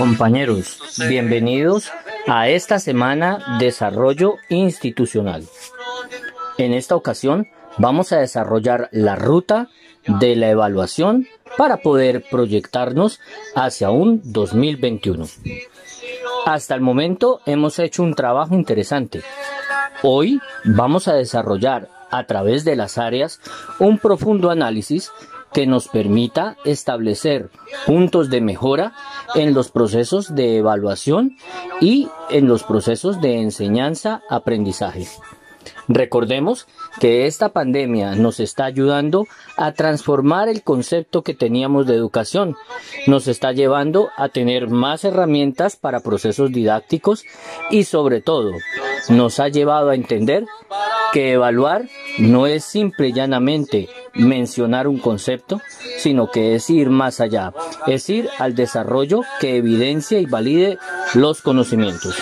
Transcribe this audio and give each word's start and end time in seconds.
Compañeros, 0.00 0.80
bienvenidos 1.10 1.92
a 2.26 2.48
esta 2.48 2.78
semana 2.78 3.58
Desarrollo 3.58 4.36
Institucional. 4.48 5.44
En 6.56 6.72
esta 6.72 6.96
ocasión 6.96 7.48
vamos 7.76 8.10
a 8.12 8.18
desarrollar 8.20 8.88
la 8.92 9.14
ruta 9.14 9.68
de 10.06 10.36
la 10.36 10.48
evaluación 10.48 11.26
para 11.58 11.76
poder 11.76 12.24
proyectarnos 12.30 13.20
hacia 13.54 13.90
un 13.90 14.22
2021. 14.24 15.26
Hasta 16.46 16.74
el 16.74 16.80
momento 16.80 17.42
hemos 17.44 17.78
hecho 17.78 18.02
un 18.02 18.14
trabajo 18.14 18.54
interesante. 18.54 19.20
Hoy 20.02 20.40
vamos 20.64 21.08
a 21.08 21.14
desarrollar 21.14 21.90
a 22.10 22.24
través 22.24 22.64
de 22.64 22.74
las 22.74 22.96
áreas 22.96 23.38
un 23.78 23.98
profundo 23.98 24.48
análisis 24.48 25.12
que 25.52 25.66
nos 25.66 25.88
permita 25.88 26.56
establecer 26.64 27.50
puntos 27.86 28.30
de 28.30 28.40
mejora 28.40 28.92
en 29.34 29.54
los 29.54 29.70
procesos 29.70 30.34
de 30.34 30.58
evaluación 30.58 31.36
y 31.80 32.08
en 32.30 32.46
los 32.46 32.62
procesos 32.62 33.20
de 33.20 33.40
enseñanza-aprendizaje. 33.40 35.06
Recordemos 35.88 36.68
que 37.00 37.26
esta 37.26 37.50
pandemia 37.50 38.14
nos 38.14 38.38
está 38.38 38.64
ayudando 38.64 39.26
a 39.56 39.72
transformar 39.72 40.48
el 40.48 40.62
concepto 40.62 41.22
que 41.22 41.34
teníamos 41.34 41.86
de 41.86 41.94
educación. 41.94 42.56
Nos 43.06 43.26
está 43.26 43.52
llevando 43.52 44.08
a 44.16 44.28
tener 44.28 44.68
más 44.68 45.04
herramientas 45.04 45.76
para 45.76 46.00
procesos 46.00 46.52
didácticos 46.52 47.24
y 47.70 47.84
sobre 47.84 48.20
todo 48.20 48.52
nos 49.08 49.40
ha 49.40 49.48
llevado 49.48 49.90
a 49.90 49.94
entender 49.94 50.46
que 51.12 51.32
evaluar 51.32 51.88
no 52.18 52.46
es 52.46 52.64
simple 52.64 53.08
y 53.08 53.12
llanamente 53.12 53.88
mencionar 54.14 54.88
un 54.88 54.98
concepto, 54.98 55.60
sino 55.98 56.30
que 56.30 56.54
es 56.54 56.68
ir 56.70 56.90
más 56.90 57.20
allá, 57.20 57.52
es 57.86 58.08
ir 58.10 58.28
al 58.38 58.54
desarrollo 58.54 59.22
que 59.40 59.56
evidencia 59.56 60.18
y 60.18 60.26
valide 60.26 60.78
los 61.14 61.42
conocimientos. 61.42 62.16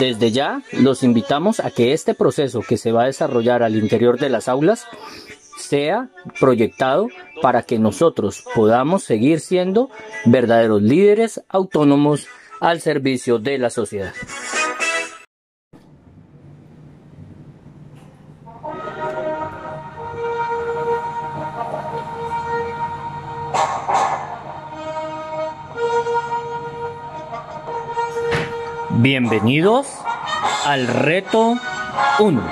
Desde 0.00 0.32
ya 0.32 0.62
los 0.72 1.02
invitamos 1.02 1.60
a 1.60 1.70
que 1.70 1.92
este 1.92 2.14
proceso 2.14 2.60
que 2.60 2.76
se 2.76 2.92
va 2.92 3.04
a 3.04 3.06
desarrollar 3.06 3.62
al 3.62 3.76
interior 3.76 4.18
de 4.18 4.28
las 4.28 4.48
aulas 4.48 4.86
sea 5.56 6.08
proyectado 6.40 7.08
para 7.40 7.62
que 7.62 7.78
nosotros 7.78 8.44
podamos 8.54 9.04
seguir 9.04 9.40
siendo 9.40 9.90
verdaderos 10.24 10.82
líderes 10.82 11.42
autónomos 11.48 12.26
al 12.60 12.80
servicio 12.80 13.38
de 13.38 13.58
la 13.58 13.70
sociedad. 13.70 14.12
Bienvenidos 28.98 29.88
al 30.64 30.86
reto 30.86 31.56
1. 32.20 32.42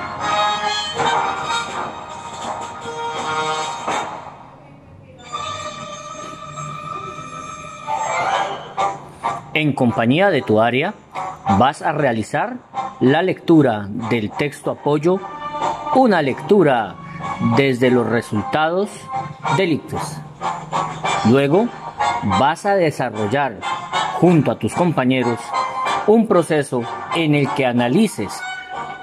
En 9.54 9.72
compañía 9.72 10.30
de 10.30 10.42
tu 10.42 10.60
área 10.60 10.94
vas 11.58 11.80
a 11.80 11.92
realizar 11.92 12.56
la 13.00 13.22
lectura 13.22 13.86
del 14.10 14.30
texto 14.32 14.72
apoyo, 14.72 15.20
una 15.94 16.22
lectura 16.22 16.96
desde 17.56 17.90
los 17.90 18.06
resultados 18.08 18.90
del 19.56 19.74
ICFES. 19.74 20.20
Luego 21.30 21.68
vas 22.40 22.66
a 22.66 22.74
desarrollar 22.74 23.58
junto 24.14 24.50
a 24.50 24.58
tus 24.58 24.74
compañeros 24.74 25.38
un 26.06 26.26
proceso 26.26 26.82
en 27.14 27.34
el 27.34 27.48
que 27.50 27.66
analices 27.66 28.32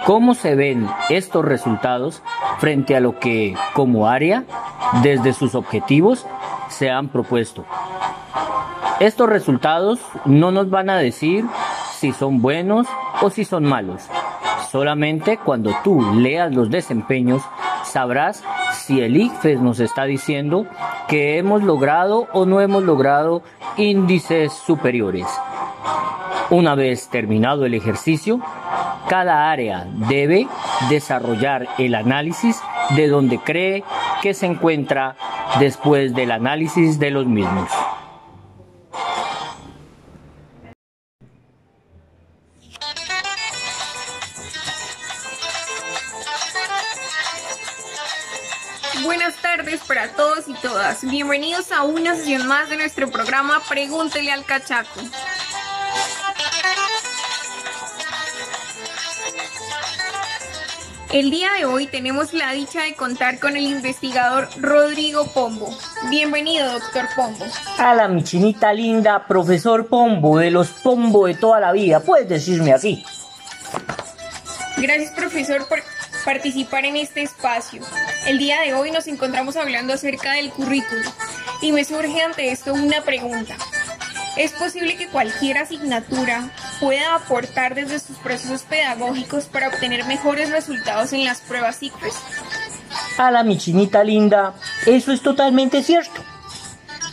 cómo 0.05 0.33
se 0.33 0.55
ven 0.55 0.87
estos 1.09 1.45
resultados 1.45 2.23
frente 2.59 2.95
a 2.95 2.99
lo 2.99 3.19
que 3.19 3.55
como 3.73 4.07
área, 4.07 4.43
desde 5.03 5.33
sus 5.33 5.55
objetivos, 5.55 6.25
se 6.69 6.89
han 6.89 7.09
propuesto. 7.09 7.65
Estos 8.99 9.29
resultados 9.29 9.99
no 10.25 10.51
nos 10.51 10.69
van 10.69 10.89
a 10.89 10.97
decir 10.97 11.45
si 11.93 12.11
son 12.11 12.41
buenos 12.41 12.87
o 13.21 13.29
si 13.29 13.45
son 13.45 13.65
malos. 13.65 14.01
Solamente 14.71 15.37
cuando 15.37 15.75
tú 15.83 16.01
leas 16.15 16.53
los 16.53 16.69
desempeños 16.69 17.41
sabrás 17.83 18.43
si 18.73 19.01
el 19.01 19.17
ICFES 19.17 19.61
nos 19.61 19.79
está 19.79 20.05
diciendo 20.05 20.65
que 21.07 21.37
hemos 21.37 21.63
logrado 21.63 22.27
o 22.33 22.45
no 22.45 22.61
hemos 22.61 22.83
logrado 22.83 23.41
índices 23.77 24.53
superiores. 24.53 25.27
Una 26.51 26.73
vez 26.73 27.09
terminado 27.09 27.65
el 27.67 27.75
ejercicio, 27.75 28.41
cada 29.07 29.51
área 29.51 29.85
debe 30.09 30.47
desarrollar 30.89 31.67
el 31.77 31.93
análisis 31.93 32.59
de 32.95 33.07
donde 33.07 33.37
cree 33.37 33.83
que 34.23 34.33
se 34.33 34.47
encuentra 34.47 35.15
después 35.59 36.15
del 36.15 36.31
análisis 36.31 36.97
de 36.97 37.11
los 37.11 37.27
mismos. 37.27 37.69
Buenas 49.03 49.35
tardes 49.35 49.81
para 49.81 50.07
todos 50.13 50.47
y 50.47 50.53
todas. 50.55 51.07
Bienvenidos 51.07 51.71
a 51.71 51.83
una 51.83 52.15
sesión 52.15 52.47
más 52.47 52.69
de 52.69 52.77
nuestro 52.77 53.11
programa 53.11 53.61
Pregúntele 53.69 54.31
al 54.31 54.45
Cachaco. 54.45 55.01
El 61.11 61.31
día 61.31 61.49
de 61.57 61.65
hoy 61.65 61.87
tenemos 61.87 62.33
la 62.33 62.51
dicha 62.51 62.83
de 62.83 62.93
contar 62.93 63.39
con 63.39 63.57
el 63.57 63.63
investigador 63.63 64.47
Rodrigo 64.59 65.25
Pombo. 65.33 65.75
Bienvenido, 66.11 66.71
doctor 66.71 67.07
Pombo. 67.15 67.45
A 67.79 68.07
mi 68.07 68.23
chinita 68.23 68.71
linda, 68.73 69.25
profesor 69.25 69.87
Pombo, 69.87 70.37
de 70.37 70.51
los 70.51 70.69
Pombo 70.69 71.25
de 71.25 71.33
toda 71.33 71.59
la 71.59 71.71
vida. 71.71 72.01
Puedes 72.01 72.29
decirme 72.29 72.73
así. 72.73 73.03
Gracias, 74.77 75.11
profesor, 75.13 75.67
por 75.67 75.79
participar 76.23 76.85
en 76.85 76.97
este 76.97 77.23
espacio. 77.23 77.81
El 78.27 78.37
día 78.37 78.61
de 78.61 78.75
hoy 78.75 78.91
nos 78.91 79.07
encontramos 79.07 79.57
hablando 79.57 79.93
acerca 79.93 80.33
del 80.33 80.51
currículo 80.51 81.09
y 81.63 81.71
me 81.71 81.85
surge 81.85 82.21
ante 82.21 82.51
esto 82.51 82.71
una 82.71 83.01
pregunta. 83.01 83.57
¿Es 84.39 84.53
posible 84.53 84.95
que 84.95 85.09
cualquier 85.09 85.57
asignatura 85.57 86.49
pueda 86.79 87.13
aportar 87.15 87.75
desde 87.75 87.99
sus 87.99 88.15
procesos 88.19 88.61
pedagógicos 88.61 89.47
para 89.47 89.67
obtener 89.67 90.05
mejores 90.05 90.49
resultados 90.49 91.11
en 91.11 91.25
las 91.25 91.41
pruebas 91.41 91.83
ICFES? 91.83 92.13
A 93.17 93.31
la 93.31 93.43
mi 93.43 93.57
chinita 93.57 94.01
linda, 94.01 94.53
eso 94.85 95.11
es 95.11 95.21
totalmente 95.21 95.83
cierto. 95.83 96.21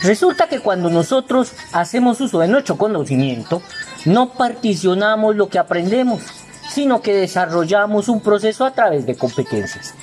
Resulta 0.03 0.47
que 0.47 0.61
cuando 0.61 0.89
nosotros 0.89 1.51
hacemos 1.73 2.21
uso 2.21 2.39
de 2.39 2.47
nuestro 2.47 2.77
conocimiento, 2.77 3.61
no 4.05 4.29
particionamos 4.29 5.35
lo 5.35 5.49
que 5.49 5.59
aprendemos, 5.59 6.21
sino 6.69 7.01
que 7.01 7.13
desarrollamos 7.13 8.07
un 8.07 8.21
proceso 8.21 8.63
a 8.63 8.71
través 8.71 9.05
de 9.05 9.17
competencias. 9.17 9.93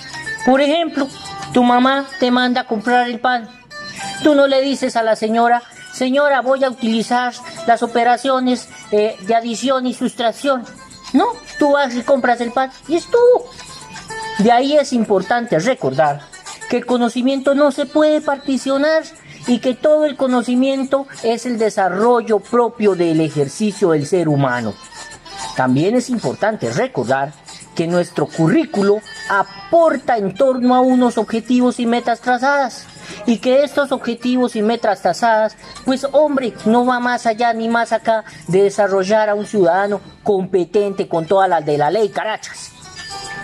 Por 0.45 0.61
ejemplo, 0.61 1.09
tu 1.55 1.65
mamá 1.65 2.06
te 2.21 2.31
manda 2.31 2.61
a 2.61 2.67
comprar 2.67 3.09
el 3.09 3.19
pan. 3.19 3.49
Tú 4.23 4.35
no 4.35 4.47
le 4.47 4.61
dices 4.61 4.95
a 4.97 5.03
la 5.03 5.17
señora, 5.17 5.62
señora, 5.94 6.43
voy 6.43 6.65
a 6.65 6.71
utilizar 6.71 7.32
las 7.66 7.82
operaciones 7.82 8.69
eh, 8.91 9.16
de 9.21 9.34
adición 9.34 9.87
y 9.87 9.94
sustracción. 9.94 10.65
No, 11.12 11.27
tú 11.59 11.72
vas 11.72 11.94
y 11.94 12.03
compras 12.03 12.41
el 12.41 12.53
pan 12.53 12.71
y 12.88 12.97
es 12.97 13.06
todo. 13.06 13.47
De 14.38 14.50
ahí 14.50 14.77
es 14.77 14.93
importante 14.93 15.59
recordar 15.59 16.22
que 16.69 16.78
el 16.78 16.87
conocimiento 16.87 17.55
no 17.55 17.71
se 17.71 17.87
puede 17.87 18.21
particionar 18.21 19.05
y 19.46 19.61
que 19.61 19.75
todo 19.75 20.06
el 20.06 20.17
conocimiento 20.17 21.06
es 21.23 21.46
el 21.46 21.58
desarrollo 21.58 22.41
propio 22.41 22.94
del 22.94 23.20
ejercicio 23.20 23.91
del 23.91 24.06
ser 24.06 24.29
humano. 24.29 24.75
También 25.56 25.94
es 25.94 26.11
importante 26.11 26.73
recordar 26.73 27.32
que 27.76 27.87
nuestro 27.87 28.26
currículo 28.26 29.00
aporta 29.29 30.17
en 30.17 30.35
torno 30.35 30.75
a 30.75 30.81
unos 30.81 31.19
objetivos 31.19 31.79
y 31.79 31.87
metas 31.87 32.20
trazadas 32.20 32.87
y 33.26 33.38
que 33.38 33.65
estos 33.65 33.93
objetivos 33.93 34.56
y 34.56 34.62
metas 34.62 35.03
trazadas, 35.03 35.56
pues 35.85 36.06
hombre, 36.12 36.55
no 36.65 36.85
va 36.87 37.00
más 37.00 37.26
allá 37.26 37.53
ni 37.53 37.69
más 37.69 37.93
acá 37.93 38.25
de 38.49 38.62
desarrollar 38.62 39.29
a 39.29 39.35
un 39.35 39.47
ciudadano 39.47 40.00
competente 40.23 41.09
con 41.09 41.26
todas 41.26 41.49
las 41.49 41.65
de 41.65 41.79
la 41.79 41.91
ley, 41.91 42.09
carachas. 42.09 42.71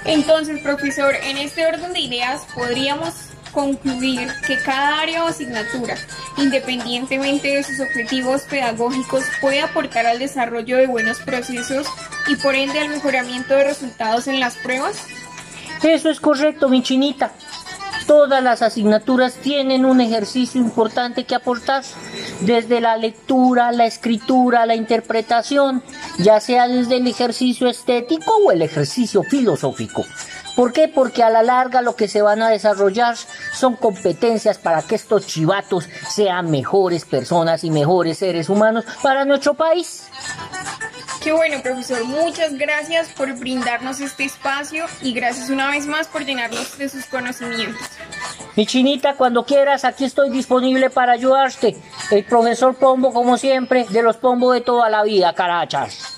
Entonces, 0.04 0.60
profesor, 0.60 1.14
en 1.14 1.36
este 1.36 1.66
orden 1.66 1.92
de 1.92 2.00
ideas 2.00 2.42
podríamos 2.54 3.14
concluir 3.52 4.28
que 4.46 4.58
cada 4.58 5.00
área 5.00 5.24
o 5.24 5.28
asignatura, 5.28 5.96
independientemente 6.36 7.48
de 7.48 7.62
sus 7.62 7.80
objetivos 7.80 8.42
pedagógicos, 8.42 9.24
puede 9.40 9.60
aportar 9.60 10.06
al 10.06 10.18
desarrollo 10.18 10.76
de 10.76 10.86
buenos 10.86 11.18
procesos 11.18 11.86
y 12.28 12.36
por 12.36 12.54
ende 12.54 12.80
al 12.80 12.88
mejoramiento 12.88 13.54
de 13.54 13.64
resultados 13.64 14.28
en 14.28 14.40
las 14.40 14.56
pruebas? 14.56 15.04
Eso 15.82 16.10
es 16.10 16.20
correcto, 16.20 16.68
mi 16.68 16.82
chinita. 16.82 17.32
Todas 18.10 18.42
las 18.42 18.60
asignaturas 18.60 19.34
tienen 19.34 19.84
un 19.84 20.00
ejercicio 20.00 20.60
importante 20.60 21.22
que 21.22 21.36
aportar, 21.36 21.84
desde 22.40 22.80
la 22.80 22.96
lectura, 22.96 23.70
la 23.70 23.86
escritura, 23.86 24.66
la 24.66 24.74
interpretación, 24.74 25.80
ya 26.18 26.40
sea 26.40 26.66
desde 26.66 26.96
el 26.96 27.06
ejercicio 27.06 27.68
estético 27.68 28.32
o 28.44 28.50
el 28.50 28.62
ejercicio 28.62 29.22
filosófico. 29.22 30.04
¿Por 30.56 30.72
qué? 30.72 30.88
Porque 30.88 31.22
a 31.22 31.30
la 31.30 31.44
larga 31.44 31.82
lo 31.82 31.94
que 31.94 32.08
se 32.08 32.20
van 32.20 32.42
a 32.42 32.50
desarrollar 32.50 33.14
son 33.52 33.76
competencias 33.76 34.58
para 34.58 34.82
que 34.82 34.96
estos 34.96 35.28
chivatos 35.28 35.88
sean 36.08 36.50
mejores 36.50 37.04
personas 37.04 37.62
y 37.62 37.70
mejores 37.70 38.18
seres 38.18 38.48
humanos 38.48 38.86
para 39.04 39.24
nuestro 39.24 39.54
país. 39.54 40.08
Qué 41.22 41.32
bueno, 41.32 41.62
profesor. 41.62 42.02
Muchas 42.04 42.56
gracias 42.56 43.10
por 43.10 43.32
brindarnos 43.38 44.00
este 44.00 44.24
espacio 44.24 44.86
y 45.02 45.12
gracias 45.12 45.50
una 45.50 45.70
vez 45.70 45.86
más 45.86 46.08
por 46.08 46.24
llenarnos 46.24 46.78
de 46.78 46.88
sus 46.88 47.04
conocimientos. 47.04 47.86
Mi 48.56 48.66
chinita, 48.66 49.14
cuando 49.14 49.44
quieras, 49.44 49.84
aquí 49.84 50.04
estoy 50.04 50.30
disponible 50.30 50.90
para 50.90 51.12
ayudarte. 51.12 51.76
El 52.10 52.24
profesor 52.24 52.74
Pombo, 52.74 53.12
como 53.12 53.36
siempre, 53.36 53.86
de 53.88 54.02
los 54.02 54.16
Pombo 54.16 54.52
de 54.52 54.60
toda 54.60 54.90
la 54.90 55.02
vida, 55.04 55.32
carachas. 55.34 56.16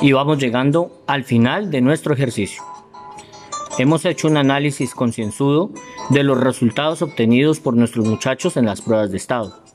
Y 0.00 0.12
vamos 0.12 0.38
llegando 0.38 1.02
al 1.06 1.24
final 1.24 1.70
de 1.70 1.80
nuestro 1.80 2.14
ejercicio. 2.14 2.62
Hemos 3.78 4.04
hecho 4.04 4.28
un 4.28 4.36
análisis 4.36 4.94
concienzudo 4.94 5.70
de 6.10 6.22
los 6.22 6.38
resultados 6.38 7.02
obtenidos 7.02 7.58
por 7.60 7.74
nuestros 7.74 8.06
muchachos 8.06 8.56
en 8.56 8.66
las 8.66 8.80
pruebas 8.80 9.10
de 9.10 9.16
estado. 9.16 9.67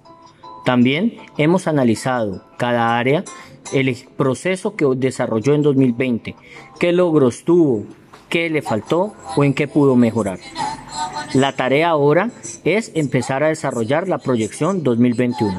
También 0.66 1.18
hemos 1.38 1.68
analizado 1.68 2.44
cada 2.58 2.98
área, 2.98 3.24
el 3.74 3.96
proceso 4.18 4.76
que 4.76 4.86
desarrolló 4.96 5.56
en 5.56 5.62
2020, 5.62 6.36
qué 6.80 6.92
logros 6.92 7.44
tuvo, 7.44 7.86
qué 8.30 8.50
le 8.50 8.62
faltó 8.62 9.14
o 9.36 9.44
en 9.44 9.54
qué 9.54 9.68
pudo 9.68 9.96
mejorar. 9.96 10.40
La 11.34 11.54
tarea 11.54 11.90
ahora 11.90 12.30
es 12.64 12.92
empezar 12.96 13.44
a 13.44 13.48
desarrollar 13.48 14.08
la 14.08 14.20
proyección 14.20 14.84
2021. 14.84 15.58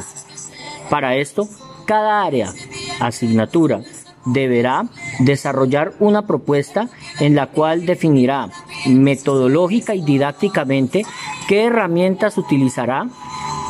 Para 0.88 1.16
esto, 1.16 1.48
cada 1.86 2.22
área, 2.22 2.52
asignatura 3.00 3.82
deberá 4.24 4.86
desarrollar 5.18 5.92
una 5.98 6.26
propuesta 6.26 6.88
en 7.20 7.34
la 7.34 7.48
cual 7.48 7.86
definirá 7.86 8.48
metodológica 8.86 9.94
y 9.94 10.02
didácticamente 10.02 11.04
qué 11.48 11.64
herramientas 11.64 12.38
utilizará 12.38 13.08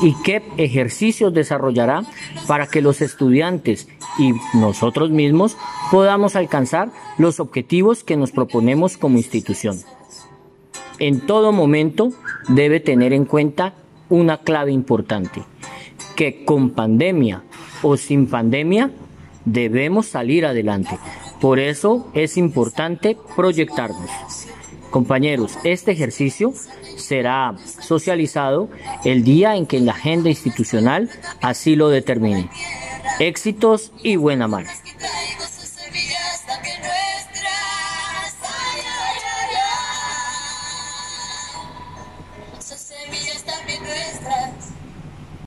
y 0.02 0.14
qué 0.22 0.42
ejercicios 0.56 1.32
desarrollará 1.32 2.04
para 2.46 2.66
que 2.66 2.82
los 2.82 3.00
estudiantes 3.00 3.88
y 4.18 4.32
nosotros 4.56 5.10
mismos 5.10 5.56
podamos 5.90 6.36
alcanzar 6.36 6.90
los 7.18 7.40
objetivos 7.40 8.04
que 8.04 8.16
nos 8.16 8.32
proponemos 8.32 8.96
como 8.96 9.18
institución. 9.18 9.80
En 10.98 11.20
todo 11.20 11.52
momento 11.52 12.10
debe 12.48 12.80
tener 12.80 13.12
en 13.12 13.24
cuenta 13.24 13.74
una 14.08 14.38
clave 14.38 14.72
importante, 14.72 15.42
que 16.14 16.44
con 16.44 16.70
pandemia 16.70 17.42
o 17.82 17.96
sin 17.96 18.26
pandemia 18.26 18.90
debemos 19.44 20.06
salir 20.06 20.46
adelante. 20.46 20.98
Por 21.40 21.58
eso 21.58 22.10
es 22.14 22.36
importante 22.36 23.16
proyectarnos. 23.36 24.10
Compañeros, 24.94 25.58
este 25.64 25.90
ejercicio 25.90 26.54
será 26.96 27.56
socializado 27.80 28.68
el 29.04 29.24
día 29.24 29.56
en 29.56 29.66
que 29.66 29.80
la 29.80 29.90
agenda 29.90 30.28
institucional 30.28 31.10
así 31.42 31.74
lo 31.74 31.88
determine. 31.88 32.48
Éxitos 33.18 33.90
y 34.04 34.14
buena 34.14 34.46
mar. 34.46 34.66